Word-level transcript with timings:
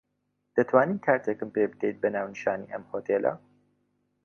دەتوانیت 0.55 0.99
کارتێکم 1.05 1.49
پێ 1.55 1.63
بدەیت 1.71 1.97
بە 2.03 2.09
ناونیشانی 2.15 2.71
ئەم 2.73 2.83
هۆتێلە. 2.91 3.33